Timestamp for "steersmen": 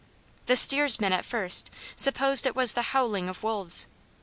0.57-1.13